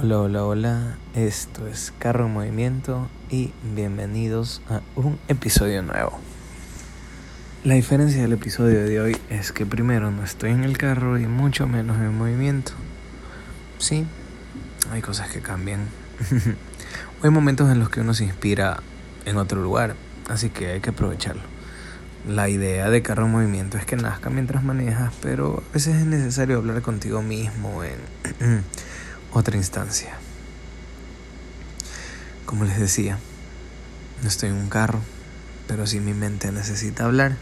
Hola, 0.00 0.20
hola, 0.20 0.44
hola. 0.44 0.98
Esto 1.16 1.66
es 1.66 1.92
Carro 1.98 2.26
en 2.26 2.32
Movimiento 2.32 3.08
y 3.30 3.50
bienvenidos 3.74 4.62
a 4.70 4.80
un 4.94 5.18
episodio 5.26 5.82
nuevo. 5.82 6.20
La 7.64 7.74
diferencia 7.74 8.22
del 8.22 8.32
episodio 8.32 8.84
de 8.84 9.00
hoy 9.00 9.16
es 9.28 9.50
que 9.50 9.66
primero 9.66 10.12
no 10.12 10.22
estoy 10.22 10.52
en 10.52 10.62
el 10.62 10.78
carro 10.78 11.18
y 11.18 11.26
mucho 11.26 11.66
menos 11.66 11.96
en 11.96 12.16
movimiento. 12.16 12.74
Sí, 13.78 14.06
hay 14.92 15.02
cosas 15.02 15.30
que 15.30 15.40
cambian. 15.40 15.88
hay 17.22 17.30
momentos 17.30 17.68
en 17.68 17.80
los 17.80 17.90
que 17.90 18.00
uno 18.00 18.14
se 18.14 18.22
inspira 18.22 18.80
en 19.24 19.36
otro 19.36 19.60
lugar, 19.60 19.96
así 20.28 20.48
que 20.48 20.68
hay 20.68 20.80
que 20.80 20.90
aprovecharlo. 20.90 21.42
La 22.24 22.48
idea 22.48 22.88
de 22.88 23.02
carro 23.02 23.26
en 23.26 23.32
movimiento 23.32 23.78
es 23.78 23.84
que 23.84 23.96
nazca 23.96 24.30
mientras 24.30 24.62
manejas, 24.62 25.12
pero 25.20 25.64
a 25.70 25.74
veces 25.74 25.96
es 25.96 26.06
necesario 26.06 26.58
hablar 26.58 26.82
contigo 26.82 27.20
mismo 27.20 27.82
en 27.82 27.98
otra 29.32 29.56
instancia. 29.56 30.18
Como 32.46 32.64
les 32.64 32.78
decía, 32.78 33.18
no 34.22 34.28
estoy 34.28 34.48
en 34.48 34.56
un 34.56 34.68
carro, 34.68 35.00
pero 35.66 35.86
si 35.86 36.00
mi 36.00 36.14
mente 36.14 36.50
necesita 36.50 37.04
hablar. 37.04 37.36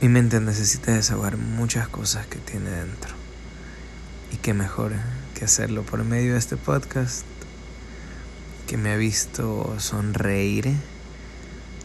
Mi 0.00 0.08
mente 0.08 0.40
necesita 0.40 0.92
desahogar 0.92 1.36
muchas 1.36 1.88
cosas 1.88 2.26
que 2.26 2.38
tiene 2.38 2.70
dentro. 2.70 3.14
Y 4.32 4.36
qué 4.36 4.54
mejor 4.54 4.92
que 5.34 5.44
hacerlo 5.44 5.82
por 5.82 6.02
medio 6.04 6.32
de 6.32 6.38
este 6.38 6.56
podcast 6.56 7.24
que 8.66 8.76
me 8.76 8.90
ha 8.92 8.96
visto 8.96 9.78
sonreír, 9.78 10.74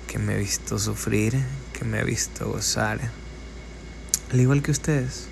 que 0.08 0.20
me 0.20 0.34
ha 0.34 0.38
visto 0.38 0.80
sufrir, 0.80 1.40
que 1.74 1.86
me 1.86 2.00
ha 2.00 2.04
visto 2.04 2.50
gozar. 2.50 3.00
Al 4.32 4.40
igual 4.40 4.64
que 4.64 4.72
ustedes, 4.72 5.28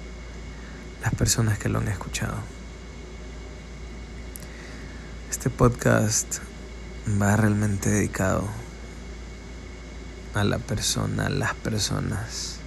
las 1.01 1.13
personas 1.15 1.57
que 1.57 1.69
lo 1.69 1.79
han 1.79 1.87
escuchado. 1.87 2.58
Este 5.39 5.49
podcast 5.49 6.39
va 7.09 7.37
realmente 7.37 7.89
dedicado 7.89 8.43
a 10.33 10.43
la 10.43 10.57
persona, 10.57 11.27
a 11.27 11.29
las 11.29 11.53
personas 11.53 12.57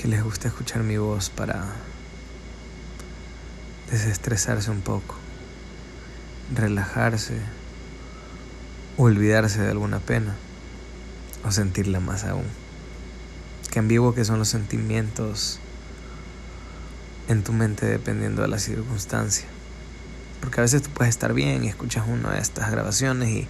que 0.00 0.08
les 0.08 0.24
gusta 0.24 0.48
escuchar 0.48 0.84
mi 0.84 0.96
voz 0.96 1.28
para 1.28 1.66
desestresarse 3.90 4.70
un 4.70 4.80
poco, 4.80 5.16
relajarse, 6.54 7.38
olvidarse 8.96 9.60
de 9.60 9.70
alguna 9.70 9.98
pena 9.98 10.36
o 11.44 11.52
sentirla 11.52 12.00
más 12.00 12.24
aún. 12.24 12.46
Qué 13.70 13.78
ambiguo 13.78 14.14
que 14.14 14.24
son 14.24 14.38
los 14.38 14.48
sentimientos 14.48 15.60
en 17.28 17.44
tu 17.44 17.52
mente 17.52 17.84
dependiendo 17.84 18.40
de 18.40 18.48
la 18.48 18.58
circunstancia. 18.58 19.48
Porque 20.40 20.60
a 20.60 20.62
veces 20.62 20.82
tú 20.82 20.90
puedes 20.90 21.10
estar 21.10 21.32
bien 21.32 21.64
y 21.64 21.68
escuchas 21.68 22.04
una 22.08 22.32
de 22.32 22.40
estas 22.40 22.70
grabaciones 22.70 23.28
y 23.28 23.48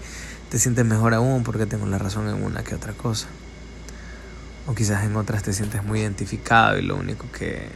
te 0.50 0.58
sientes 0.58 0.84
mejor 0.84 1.14
aún 1.14 1.44
porque 1.44 1.66
tengo 1.66 1.86
la 1.86 1.98
razón 1.98 2.28
en 2.28 2.42
una 2.42 2.62
que 2.62 2.74
otra 2.74 2.92
cosa. 2.92 3.28
O 4.66 4.74
quizás 4.74 5.04
en 5.04 5.16
otras 5.16 5.42
te 5.42 5.52
sientes 5.52 5.84
muy 5.84 6.00
identificado 6.00 6.78
y 6.78 6.82
lo 6.82 6.96
único 6.96 7.30
que, 7.32 7.68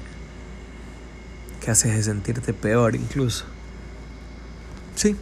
que 1.60 1.70
haces 1.70 1.94
es 1.94 2.06
sentirte 2.06 2.52
peor 2.52 2.96
incluso. 2.96 3.44
Sí, 4.94 5.16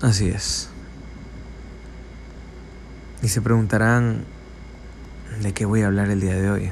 así 0.00 0.28
es. 0.28 0.68
Y 3.22 3.28
se 3.28 3.40
preguntarán 3.40 4.24
de 5.40 5.52
qué 5.52 5.64
voy 5.64 5.82
a 5.82 5.86
hablar 5.86 6.10
el 6.10 6.20
día 6.20 6.34
de 6.34 6.50
hoy. 6.50 6.70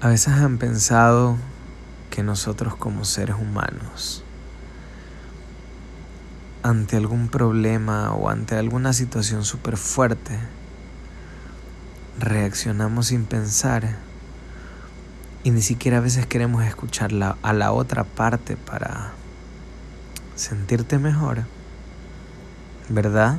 A 0.00 0.08
veces 0.08 0.28
han 0.34 0.58
pensado 0.58 1.36
que 2.14 2.22
nosotros 2.22 2.76
como 2.76 3.04
seres 3.04 3.34
humanos, 3.34 4.22
ante 6.62 6.96
algún 6.96 7.26
problema 7.26 8.12
o 8.12 8.30
ante 8.30 8.54
alguna 8.54 8.92
situación 8.92 9.44
súper 9.44 9.76
fuerte, 9.76 10.38
reaccionamos 12.20 13.08
sin 13.08 13.24
pensar 13.24 13.96
y 15.42 15.50
ni 15.50 15.60
siquiera 15.60 15.96
a 15.96 16.00
veces 16.00 16.24
queremos 16.24 16.62
escuchar 16.62 17.10
a 17.42 17.52
la 17.52 17.72
otra 17.72 18.04
parte 18.04 18.56
para 18.56 19.10
sentirte 20.36 21.00
mejor, 21.00 21.42
¿verdad? 22.88 23.38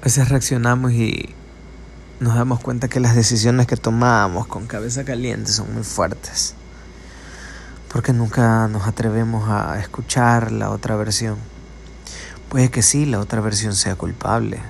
A 0.00 0.04
veces 0.04 0.28
reaccionamos 0.28 0.90
y 0.90 1.36
nos 2.18 2.34
damos 2.34 2.60
cuenta 2.60 2.88
que 2.88 2.98
las 2.98 3.14
decisiones 3.14 3.66
que 3.66 3.76
tomamos 3.76 4.46
con 4.46 4.66
cabeza 4.66 5.04
caliente 5.04 5.52
son 5.52 5.74
muy 5.74 5.84
fuertes. 5.84 6.54
Porque 7.92 8.12
nunca 8.12 8.68
nos 8.68 8.86
atrevemos 8.86 9.48
a 9.50 9.78
escuchar 9.78 10.50
la 10.50 10.70
otra 10.70 10.96
versión. 10.96 11.36
Puede 12.48 12.70
que 12.70 12.82
sí, 12.82 13.04
la 13.04 13.20
otra 13.20 13.40
versión 13.40 13.74
sea 13.74 13.96
culpable. 13.96 14.60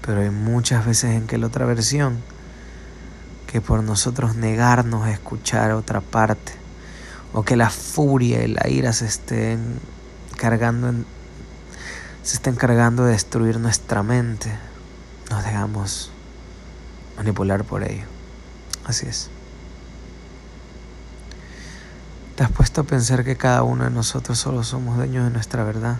Pero 0.00 0.22
hay 0.22 0.30
muchas 0.30 0.86
veces 0.86 1.14
en 1.14 1.26
que 1.26 1.36
la 1.36 1.46
otra 1.46 1.66
versión, 1.66 2.18
que 3.46 3.60
por 3.60 3.82
nosotros 3.82 4.34
negarnos 4.34 5.04
a 5.04 5.12
escuchar 5.12 5.72
otra 5.72 6.00
parte, 6.00 6.52
o 7.34 7.42
que 7.42 7.56
la 7.56 7.68
furia 7.68 8.44
y 8.44 8.48
la 8.48 8.68
ira 8.68 8.92
se 8.92 9.06
estén 9.06 9.80
cargando 10.36 10.92
se 12.22 12.36
estén 12.36 12.54
cargando 12.54 13.04
de 13.04 13.12
destruir 13.12 13.60
nuestra 13.60 14.02
mente, 14.02 14.50
nos 15.28 15.44
dejamos 15.44 16.13
manipular 17.16 17.64
por 17.64 17.82
ello. 17.84 18.04
Así 18.84 19.06
es. 19.06 19.30
¿Te 22.36 22.42
has 22.42 22.50
puesto 22.50 22.80
a 22.80 22.84
pensar 22.84 23.24
que 23.24 23.36
cada 23.36 23.62
uno 23.62 23.84
de 23.84 23.90
nosotros 23.90 24.38
solo 24.38 24.64
somos 24.64 24.96
dueños 24.96 25.24
de 25.24 25.30
nuestra 25.30 25.62
verdad? 25.62 25.98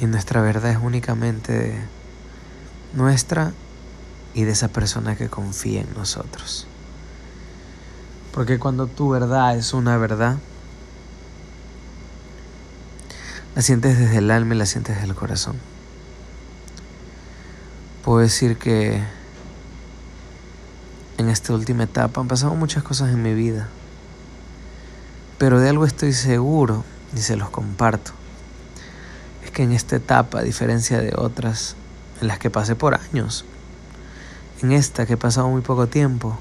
Y 0.00 0.06
nuestra 0.06 0.40
verdad 0.40 0.72
es 0.72 0.78
únicamente 0.82 1.80
nuestra 2.92 3.52
y 4.34 4.44
de 4.44 4.52
esa 4.52 4.68
persona 4.68 5.16
que 5.16 5.28
confía 5.28 5.80
en 5.80 5.94
nosotros. 5.94 6.66
Porque 8.32 8.58
cuando 8.58 8.86
tu 8.86 9.08
verdad 9.08 9.56
es 9.56 9.72
una 9.72 9.96
verdad, 9.96 10.36
la 13.54 13.62
sientes 13.62 13.98
desde 13.98 14.18
el 14.18 14.30
alma 14.30 14.54
y 14.54 14.58
la 14.58 14.66
sientes 14.66 14.96
desde 14.96 15.08
el 15.08 15.14
corazón 15.14 15.56
puedo 18.06 18.20
decir 18.20 18.56
que 18.56 19.02
en 21.18 21.28
esta 21.28 21.52
última 21.52 21.82
etapa 21.82 22.20
han 22.20 22.28
pasado 22.28 22.54
muchas 22.54 22.84
cosas 22.84 23.10
en 23.10 23.20
mi 23.20 23.34
vida, 23.34 23.68
pero 25.38 25.58
de 25.58 25.70
algo 25.70 25.84
estoy 25.84 26.12
seguro 26.12 26.84
y 27.16 27.18
se 27.18 27.34
los 27.34 27.50
comparto. 27.50 28.12
Es 29.44 29.50
que 29.50 29.64
en 29.64 29.72
esta 29.72 29.96
etapa, 29.96 30.38
a 30.38 30.42
diferencia 30.42 31.00
de 31.00 31.14
otras 31.16 31.74
en 32.20 32.28
las 32.28 32.38
que 32.38 32.48
pasé 32.48 32.76
por 32.76 32.94
años, 32.94 33.44
en 34.62 34.70
esta 34.70 35.04
que 35.04 35.14
he 35.14 35.16
pasado 35.16 35.48
muy 35.48 35.62
poco 35.62 35.88
tiempo, 35.88 36.38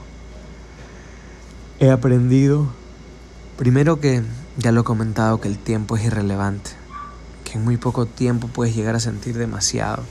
he 1.79 1.89
aprendido, 1.89 2.67
primero 3.57 3.99
que 3.99 4.21
ya 4.59 4.71
lo 4.71 4.81
he 4.81 4.83
comentado, 4.83 5.41
que 5.41 5.47
el 5.47 5.57
tiempo 5.57 5.97
es 5.97 6.05
irrelevante, 6.05 6.69
que 7.43 7.53
en 7.53 7.63
muy 7.63 7.77
poco 7.77 8.05
tiempo 8.05 8.49
puedes 8.49 8.75
llegar 8.75 8.93
a 8.93 8.99
sentir 8.99 9.35
demasiado 9.35 10.03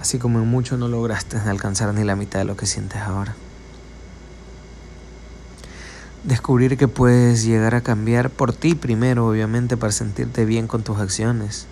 así 0.00 0.18
como 0.18 0.40
en 0.40 0.48
mucho 0.48 0.76
no 0.76 0.88
lograste 0.88 1.36
alcanzar 1.36 1.92
ni 1.94 2.04
la 2.04 2.16
mitad 2.16 2.38
de 2.38 2.46
lo 2.46 2.56
que 2.56 2.66
sientes 2.66 3.02
ahora. 3.02 3.34
Descubrir 6.24 6.76
que 6.76 6.88
puedes 6.88 7.44
llegar 7.44 7.74
a 7.74 7.82
cambiar 7.82 8.30
por 8.30 8.52
ti 8.52 8.74
primero, 8.74 9.26
obviamente, 9.26 9.76
para 9.76 9.92
sentirte 9.92 10.44
bien 10.44 10.66
con 10.66 10.82
tus 10.82 10.98
acciones, 10.98 11.66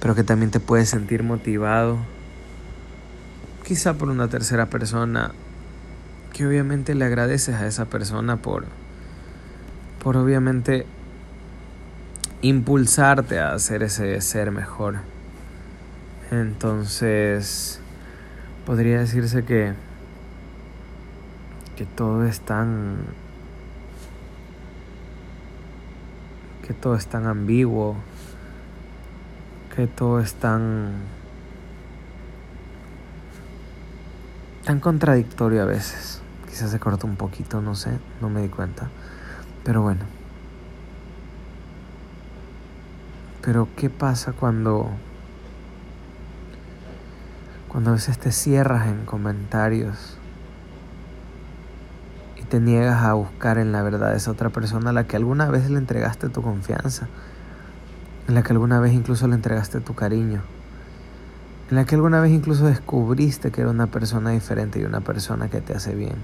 pero 0.00 0.14
que 0.14 0.24
también 0.24 0.50
te 0.50 0.60
puedes 0.60 0.88
sentir 0.88 1.22
motivado, 1.22 1.98
quizá 3.64 3.94
por 3.94 4.08
una 4.08 4.28
tercera 4.28 4.66
persona, 4.66 5.32
que 6.32 6.46
obviamente 6.46 6.94
le 6.94 7.04
agradeces 7.04 7.56
a 7.56 7.66
esa 7.66 7.84
persona 7.84 8.36
por, 8.36 8.64
por 10.02 10.16
obviamente 10.16 10.86
impulsarte 12.42 13.40
a 13.40 13.52
hacer 13.54 13.82
ese 13.82 14.20
ser 14.20 14.50
mejor. 14.50 15.17
Entonces, 16.30 17.80
podría 18.66 18.98
decirse 18.98 19.44
que, 19.44 19.72
que 21.76 21.86
todo 21.86 22.24
es 22.24 22.40
tan 22.40 22.98
que 26.66 26.74
todo 26.74 26.96
es 26.96 27.06
tan 27.06 27.26
ambiguo, 27.26 27.96
que 29.74 29.86
todo 29.86 30.20
es 30.20 30.34
tan 30.34 30.92
tan 34.66 34.80
contradictorio 34.80 35.62
a 35.62 35.64
veces. 35.64 36.20
Quizás 36.46 36.70
se 36.70 36.78
corta 36.78 37.06
un 37.06 37.16
poquito, 37.16 37.62
no 37.62 37.74
sé, 37.74 37.98
no 38.20 38.28
me 38.28 38.42
di 38.42 38.48
cuenta. 38.48 38.90
Pero 39.64 39.80
bueno. 39.80 40.02
Pero 43.40 43.66
¿qué 43.76 43.88
pasa 43.88 44.34
cuando 44.34 44.90
cuando 47.78 47.92
a 47.92 47.94
veces 47.94 48.18
te 48.18 48.32
cierras 48.32 48.88
en 48.88 49.04
comentarios 49.04 50.16
y 52.36 52.42
te 52.42 52.58
niegas 52.58 53.04
a 53.04 53.12
buscar 53.12 53.56
en 53.56 53.70
la 53.70 53.84
verdad 53.84 54.16
esa 54.16 54.32
otra 54.32 54.50
persona 54.50 54.90
a 54.90 54.92
la 54.92 55.06
que 55.06 55.14
alguna 55.14 55.48
vez 55.48 55.70
le 55.70 55.78
entregaste 55.78 56.28
tu 56.28 56.42
confianza, 56.42 57.06
en 58.26 58.34
la 58.34 58.42
que 58.42 58.52
alguna 58.52 58.80
vez 58.80 58.94
incluso 58.94 59.28
le 59.28 59.36
entregaste 59.36 59.78
tu 59.78 59.94
cariño, 59.94 60.42
en 61.70 61.76
la 61.76 61.84
que 61.84 61.94
alguna 61.94 62.20
vez 62.20 62.32
incluso 62.32 62.66
descubriste 62.66 63.52
que 63.52 63.60
era 63.60 63.70
una 63.70 63.86
persona 63.86 64.30
diferente 64.30 64.80
y 64.80 64.82
una 64.82 65.02
persona 65.02 65.48
que 65.48 65.60
te 65.60 65.72
hace 65.72 65.94
bien. 65.94 66.16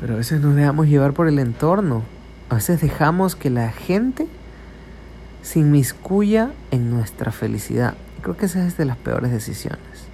Pero 0.00 0.14
a 0.14 0.16
veces 0.16 0.40
nos 0.40 0.54
dejamos 0.54 0.86
llevar 0.86 1.12
por 1.12 1.28
el 1.28 1.38
entorno, 1.38 2.02
a 2.48 2.54
veces 2.54 2.80
dejamos 2.80 3.36
que 3.36 3.50
la 3.50 3.70
gente 3.72 4.26
se 5.42 5.58
inmiscuya 5.58 6.50
en 6.70 6.88
nuestra 6.88 7.30
felicidad. 7.30 7.92
Creo 8.24 8.38
que 8.38 8.46
esa 8.46 8.66
es 8.66 8.78
de 8.78 8.86
las 8.86 8.96
peores 8.96 9.30
decisiones. 9.30 10.08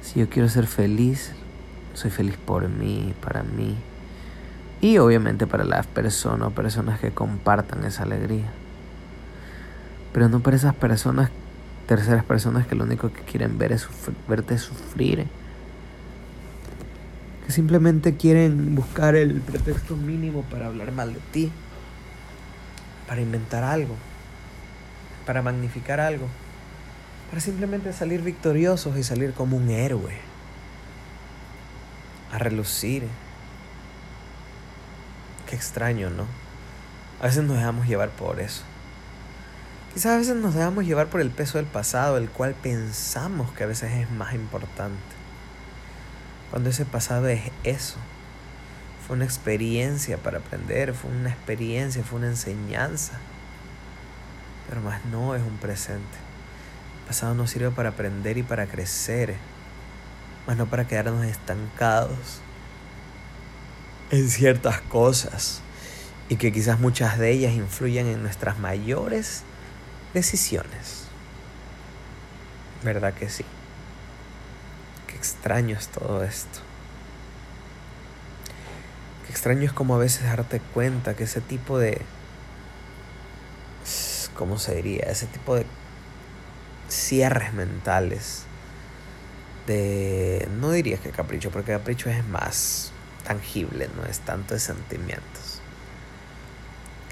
Si 0.00 0.18
yo 0.18 0.30
quiero 0.30 0.48
ser 0.48 0.66
feliz, 0.66 1.32
soy 1.92 2.10
feliz 2.10 2.38
por 2.38 2.70
mí, 2.70 3.12
para 3.22 3.42
mí. 3.42 3.76
Y 4.80 4.96
obviamente 4.96 5.46
para 5.46 5.64
las 5.64 5.86
personas 5.86 6.48
o 6.48 6.50
personas 6.52 6.98
que 6.98 7.10
compartan 7.10 7.84
esa 7.84 8.04
alegría. 8.04 8.50
Pero 10.14 10.30
no 10.30 10.40
para 10.40 10.56
esas 10.56 10.74
personas, 10.74 11.28
terceras 11.86 12.24
personas 12.24 12.66
que 12.66 12.74
lo 12.74 12.84
único 12.84 13.12
que 13.12 13.20
quieren 13.20 13.58
ver 13.58 13.72
es 13.72 13.86
verte 14.26 14.56
sufrir. 14.56 15.26
Que 17.44 17.52
simplemente 17.52 18.16
quieren 18.16 18.74
buscar 18.74 19.16
el 19.16 19.42
pretexto 19.42 19.96
mínimo 19.96 20.44
para 20.44 20.68
hablar 20.68 20.92
mal 20.92 21.12
de 21.12 21.20
ti. 21.30 21.52
Para 23.06 23.20
inventar 23.20 23.64
algo. 23.64 23.96
Para 25.26 25.42
magnificar 25.42 26.00
algo. 26.00 26.26
Para 27.30 27.40
simplemente 27.40 27.92
salir 27.92 28.22
victoriosos 28.22 28.96
y 28.96 29.02
salir 29.02 29.32
como 29.32 29.56
un 29.56 29.68
héroe 29.70 30.18
a 32.32 32.38
relucir. 32.38 33.06
Qué 35.48 35.56
extraño, 35.56 36.10
¿no? 36.10 36.26
A 37.20 37.24
veces 37.24 37.44
nos 37.44 37.56
dejamos 37.56 37.86
llevar 37.86 38.10
por 38.10 38.40
eso. 38.40 38.62
Quizás 39.94 40.12
a 40.12 40.18
veces 40.18 40.36
nos 40.36 40.54
dejamos 40.54 40.84
llevar 40.84 41.06
por 41.06 41.20
el 41.20 41.30
peso 41.30 41.56
del 41.56 41.66
pasado, 41.66 42.18
el 42.18 42.28
cual 42.28 42.54
pensamos 42.54 43.50
que 43.52 43.64
a 43.64 43.66
veces 43.66 43.92
es 43.92 44.10
más 44.10 44.34
importante. 44.34 45.00
Cuando 46.50 46.68
ese 46.68 46.84
pasado 46.84 47.28
es 47.28 47.50
eso. 47.64 47.96
Fue 49.06 49.16
una 49.16 49.24
experiencia 49.24 50.18
para 50.18 50.38
aprender, 50.38 50.92
fue 50.92 51.10
una 51.10 51.30
experiencia, 51.30 52.02
fue 52.02 52.18
una 52.18 52.28
enseñanza. 52.28 53.12
Pero 54.68 54.82
más 54.82 55.04
no 55.06 55.34
es 55.34 55.42
un 55.42 55.56
presente. 55.56 56.18
Pasado 57.06 57.34
nos 57.34 57.50
sirve 57.50 57.70
para 57.70 57.90
aprender 57.90 58.36
y 58.38 58.42
para 58.42 58.66
crecer 58.66 59.36
más 60.46 60.56
no 60.56 60.66
para 60.66 60.86
quedarnos 60.86 61.24
estancados 61.24 62.40
en 64.10 64.28
ciertas 64.28 64.80
cosas 64.82 65.60
y 66.28 66.36
que 66.36 66.52
quizás 66.52 66.78
muchas 66.78 67.18
de 67.18 67.32
ellas 67.32 67.52
influyan 67.54 68.06
en 68.06 68.22
nuestras 68.22 68.58
mayores 68.58 69.42
decisiones. 70.14 71.04
¿Verdad 72.82 73.14
que 73.14 73.28
sí? 73.28 73.44
Qué 75.06 75.16
extraño 75.16 75.76
es 75.76 75.88
todo 75.88 76.22
esto. 76.22 76.60
Qué 79.26 79.32
extraño 79.32 79.64
es 79.64 79.72
como 79.72 79.94
a 79.96 79.98
veces 79.98 80.24
darte 80.24 80.60
cuenta 80.60 81.14
que 81.14 81.24
ese 81.24 81.40
tipo 81.40 81.78
de... 81.78 82.02
¿Cómo 84.34 84.58
se 84.58 84.74
diría? 84.74 85.04
Ese 85.04 85.26
tipo 85.26 85.54
de 85.54 85.64
cierres 86.88 87.52
mentales 87.52 88.44
de, 89.66 90.48
no 90.58 90.70
diría 90.70 90.98
que 90.98 91.10
capricho, 91.10 91.50
porque 91.50 91.72
capricho 91.72 92.08
es 92.10 92.26
más 92.26 92.92
tangible, 93.24 93.88
no 93.96 94.04
es 94.04 94.20
tanto 94.20 94.54
de 94.54 94.60
sentimientos. 94.60 95.60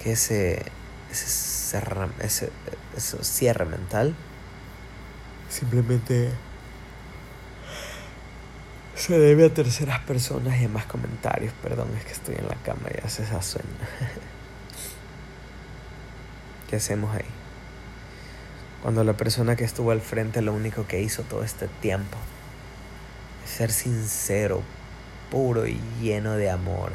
Que 0.01 0.13
ese, 0.13 0.63
ese, 1.11 1.81
ese, 2.19 2.51
ese 2.95 3.23
cierre 3.23 3.65
mental 3.65 4.15
simplemente 5.49 6.31
se 8.95 9.19
debe 9.19 9.45
a 9.45 9.53
terceras 9.53 9.99
personas 10.01 10.59
y 10.61 10.65
a 10.65 10.69
más 10.69 10.85
comentarios. 10.85 11.53
Perdón, 11.61 11.89
es 11.97 12.05
que 12.05 12.13
estoy 12.13 12.35
en 12.35 12.47
la 12.47 12.55
cama 12.55 12.87
y 12.93 13.05
hace 13.05 13.23
esa 13.23 13.41
sueño. 13.41 13.67
¿Qué 16.69 16.77
hacemos 16.77 17.13
ahí? 17.13 17.34
Cuando 18.85 19.03
la 19.03 19.13
persona 19.13 19.55
que 19.55 19.63
estuvo 19.63 19.89
al 19.89 19.99
frente 19.99 20.43
lo 20.43 20.53
único 20.53 20.85
que 20.85 21.01
hizo 21.01 21.23
todo 21.23 21.43
este 21.43 21.67
tiempo 21.67 22.19
ser 23.43 23.71
sincero, 23.71 24.61
puro 25.31 25.65
y 25.65 25.81
lleno 25.99 26.33
de 26.33 26.51
amor. 26.51 26.91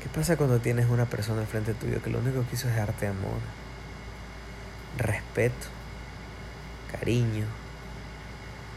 ¿Qué 0.00 0.08
pasa 0.08 0.36
cuando 0.36 0.60
tienes 0.60 0.88
una 0.88 1.06
persona 1.06 1.40
enfrente 1.40 1.74
tuyo 1.74 2.00
que 2.00 2.10
lo 2.10 2.20
único 2.20 2.46
que 2.48 2.54
hizo 2.54 2.68
es 2.68 2.76
darte 2.76 3.08
amor, 3.08 3.40
respeto, 4.98 5.66
cariño, 6.92 7.46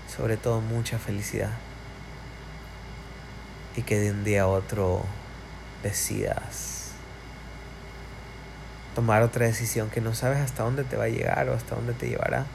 sobre 0.08 0.38
todo 0.38 0.60
mucha 0.60 0.98
felicidad? 0.98 1.52
Y 3.76 3.84
que 3.84 4.00
de 4.00 4.10
un 4.10 4.24
día 4.24 4.42
a 4.42 4.48
otro 4.48 5.06
decidas 5.84 6.85
tomar 8.96 9.22
otra 9.22 9.46
decisión 9.46 9.92
que 9.92 10.02
no 10.02 10.16
sabes 10.16 10.40
hasta 10.40 10.64
dónde 10.64 10.84
te 10.84 10.96
va 10.96 11.04
a 11.04 11.10
llegar 11.10 11.48
o 11.50 11.54
hasta 11.54 11.76
dónde 11.76 11.94
te 11.94 12.10
llevará 12.10 12.46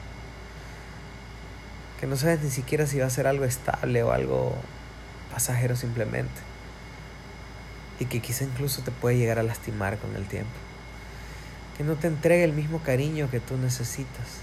que 2.01 2.07
no 2.07 2.17
sabes 2.17 2.41
ni 2.41 2.51
siquiera 2.51 2.87
si 2.87 2.99
va 2.99 3.07
a 3.07 3.11
ser 3.11 3.27
algo 3.27 3.45
estable 3.45 4.03
o 4.03 4.11
algo 4.11 4.55
pasajero 5.31 5.77
simplemente. 5.77 6.41
Y 7.99 8.07
que 8.07 8.21
quizá 8.21 8.45
incluso 8.45 8.81
te 8.81 8.91
puede 8.91 9.19
llegar 9.19 9.39
a 9.39 9.43
lastimar 9.43 9.99
con 9.99 10.17
el 10.17 10.25
tiempo. 10.27 10.51
Que 11.77 11.85
no 11.85 11.97
te 11.97 12.07
entregue 12.07 12.45
el 12.45 12.55
mismo 12.55 12.83
cariño 12.83 13.31
que 13.31 13.39
tú 13.39 13.59
necesitas. 13.59 14.41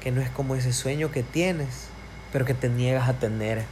Que 0.00 0.10
no 0.10 0.22
es 0.22 0.30
como 0.30 0.54
ese 0.54 0.72
sueño 0.72 1.10
que 1.10 1.22
tienes, 1.22 1.88
pero 2.32 2.46
que 2.46 2.54
te 2.54 2.70
niegas 2.70 3.10
a 3.10 3.18
tener. 3.18 3.62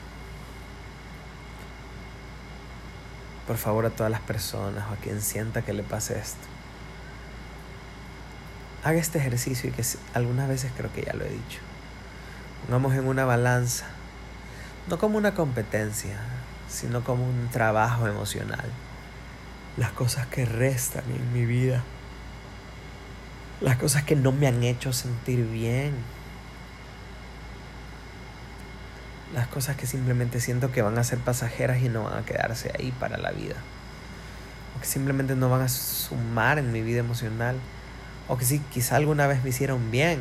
Por 3.46 3.56
favor 3.56 3.86
a 3.86 3.90
todas 3.90 4.10
las 4.10 4.20
personas 4.20 4.84
o 4.90 4.94
a 4.94 4.96
quien 4.96 5.20
sienta 5.20 5.62
que 5.62 5.72
le 5.72 5.82
pase 5.82 6.18
esto. 6.18 6.46
Haga 8.82 8.98
este 8.98 9.18
ejercicio 9.18 9.70
y 9.70 9.72
que 9.72 9.82
algunas 10.14 10.48
veces 10.48 10.72
creo 10.76 10.92
que 10.92 11.02
ya 11.02 11.14
lo 11.14 11.24
he 11.24 11.30
dicho 11.30 11.60
Pongamos 12.64 12.94
en 12.94 13.06
una 13.06 13.26
balanza, 13.26 13.84
no 14.88 14.96
como 14.96 15.18
una 15.18 15.34
competencia, 15.34 16.18
sino 16.66 17.04
como 17.04 17.28
un 17.28 17.48
trabajo 17.50 18.08
emocional. 18.08 18.70
Las 19.76 19.92
cosas 19.92 20.26
que 20.28 20.46
restan 20.46 21.04
en 21.14 21.32
mi 21.34 21.44
vida. 21.44 21.82
Las 23.60 23.76
cosas 23.76 24.04
que 24.04 24.16
no 24.16 24.32
me 24.32 24.46
han 24.46 24.62
hecho 24.62 24.94
sentir 24.94 25.46
bien. 25.46 25.92
Las 29.34 29.48
cosas 29.48 29.76
que 29.76 29.86
simplemente 29.86 30.40
siento 30.40 30.70
que 30.70 30.80
van 30.80 30.96
a 30.96 31.04
ser 31.04 31.18
pasajeras 31.18 31.82
y 31.82 31.88
no 31.88 32.04
van 32.04 32.18
a 32.22 32.24
quedarse 32.24 32.72
ahí 32.78 32.92
para 32.92 33.18
la 33.18 33.32
vida. 33.32 33.56
O 34.76 34.80
que 34.80 34.86
simplemente 34.86 35.34
no 35.34 35.50
van 35.50 35.62
a 35.62 35.68
sumar 35.68 36.58
en 36.58 36.72
mi 36.72 36.80
vida 36.80 37.00
emocional. 37.00 37.56
O 38.28 38.38
que 38.38 38.44
sí, 38.44 38.62
quizá 38.72 38.96
alguna 38.96 39.26
vez 39.26 39.42
me 39.42 39.50
hicieron 39.50 39.90
bien, 39.90 40.20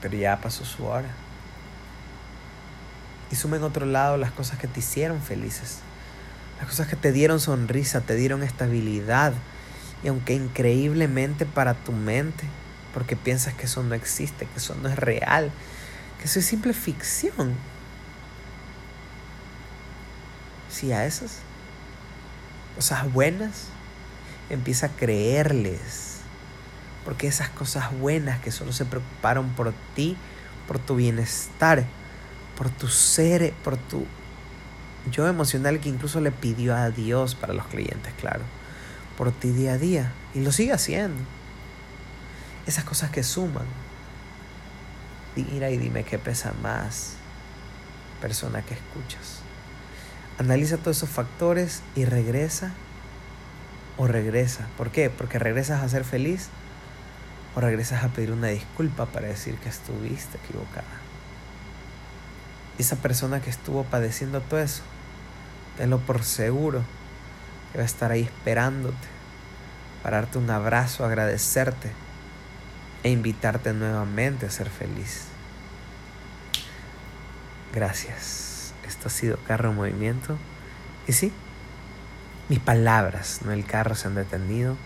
pero 0.00 0.16
ya 0.16 0.40
pasó 0.40 0.64
su 0.64 0.84
hora. 0.84 1.08
Y 3.30 3.36
suma 3.36 3.56
en 3.56 3.62
otro 3.62 3.86
lado 3.86 4.16
las 4.16 4.32
cosas 4.32 4.58
que 4.58 4.68
te 4.68 4.80
hicieron 4.80 5.22
felices, 5.22 5.78
las 6.58 6.68
cosas 6.68 6.88
que 6.88 6.96
te 6.96 7.12
dieron 7.12 7.40
sonrisa, 7.40 8.00
te 8.00 8.14
dieron 8.14 8.42
estabilidad. 8.42 9.32
Y 10.04 10.08
aunque 10.08 10.34
increíblemente 10.34 11.46
para 11.46 11.74
tu 11.74 11.92
mente, 11.92 12.44
porque 12.92 13.16
piensas 13.16 13.54
que 13.54 13.66
eso 13.66 13.82
no 13.82 13.94
existe, 13.94 14.46
que 14.46 14.58
eso 14.58 14.74
no 14.74 14.88
es 14.88 14.96
real, 14.96 15.50
que 16.22 16.28
eso 16.28 16.38
es 16.38 16.46
simple 16.46 16.72
ficción. 16.72 17.52
Si 20.70 20.92
a 20.92 21.04
esas 21.04 21.38
cosas 22.76 23.12
buenas 23.12 23.64
empieza 24.48 24.86
a 24.86 24.88
creerles 24.90 26.18
porque 27.04 27.26
esas 27.26 27.48
cosas 27.48 27.90
buenas 27.98 28.38
que 28.38 28.52
solo 28.52 28.72
se 28.72 28.84
preocuparon 28.84 29.50
por 29.50 29.74
ti, 29.96 30.16
por 30.68 30.78
tu 30.78 30.94
bienestar, 30.94 31.84
por 32.56 32.70
tu 32.70 32.86
ser, 32.86 33.52
por 33.64 33.76
tu 33.76 34.06
yo 35.10 35.26
emocional 35.26 35.80
que 35.80 35.88
incluso 35.88 36.20
le 36.20 36.30
pidió 36.30 36.76
a 36.76 36.90
Dios 36.90 37.34
para 37.34 37.52
los 37.52 37.66
clientes, 37.66 38.14
claro, 38.20 38.44
por 39.18 39.32
ti 39.32 39.50
día 39.50 39.72
a 39.72 39.78
día 39.78 40.12
y 40.34 40.40
lo 40.40 40.52
sigue 40.52 40.72
haciendo. 40.72 41.20
Esas 42.64 42.84
cosas 42.84 43.10
que 43.10 43.24
suman. 43.24 43.81
Mira 45.34 45.70
y 45.70 45.78
dime 45.78 46.04
qué 46.04 46.18
pesa 46.18 46.52
más, 46.62 47.14
persona 48.20 48.62
que 48.62 48.74
escuchas. 48.74 49.40
Analiza 50.38 50.76
todos 50.76 50.98
esos 50.98 51.08
factores 51.08 51.82
y 51.94 52.04
regresa 52.04 52.72
o 53.96 54.06
regresa. 54.06 54.66
¿Por 54.76 54.90
qué? 54.90 55.08
Porque 55.08 55.38
regresas 55.38 55.82
a 55.82 55.88
ser 55.88 56.04
feliz 56.04 56.48
o 57.54 57.60
regresas 57.60 58.04
a 58.04 58.08
pedir 58.08 58.32
una 58.32 58.48
disculpa 58.48 59.06
para 59.06 59.28
decir 59.28 59.56
que 59.56 59.68
estuviste 59.68 60.38
equivocada. 60.38 60.84
esa 62.78 62.96
persona 62.96 63.40
que 63.40 63.50
estuvo 63.50 63.84
padeciendo 63.84 64.40
todo 64.40 64.58
eso, 64.60 64.82
tenlo 65.76 65.98
por 66.00 66.24
seguro 66.24 66.82
que 67.70 67.78
va 67.78 67.84
a 67.84 67.86
estar 67.86 68.10
ahí 68.10 68.22
esperándote 68.22 69.08
para 70.02 70.16
darte 70.16 70.38
un 70.38 70.50
abrazo, 70.50 71.04
agradecerte 71.04 71.92
e 73.02 73.10
invitarte 73.10 73.72
nuevamente 73.72 74.46
a 74.46 74.50
ser 74.50 74.70
feliz. 74.70 75.26
Gracias. 77.72 78.74
Esto 78.86 79.08
ha 79.08 79.10
sido 79.10 79.38
Carro 79.46 79.70
en 79.70 79.76
Movimiento. 79.76 80.36
Y 81.06 81.12
sí, 81.12 81.32
mis 82.48 82.60
palabras, 82.60 83.40
no 83.44 83.52
el 83.52 83.64
carro, 83.64 83.94
se 83.94 84.08
han 84.08 84.14
detenido. 84.14 84.76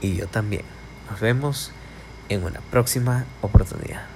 Y 0.00 0.16
yo 0.16 0.26
también. 0.26 0.64
Nos 1.10 1.20
vemos 1.20 1.72
en 2.28 2.44
una 2.44 2.60
próxima 2.70 3.26
oportunidad. 3.42 4.06